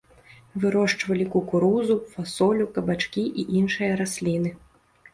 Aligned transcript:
Вырошчвалі 0.63 1.27
кукурузу, 1.35 1.99
фасолю, 2.15 2.65
кабачкі 2.81 3.29
і 3.39 3.49
іншыя 3.63 3.91
расліны. 4.05 4.59